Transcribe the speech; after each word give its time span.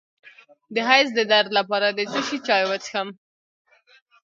د 0.73 0.75
حیض 0.89 1.09
د 1.15 1.19
درد 1.31 1.49
لپاره 1.59 1.87
د 1.97 1.99
څه 2.11 2.19
شي 2.27 2.37
چای 2.47 2.63
وڅښم؟ 2.69 3.09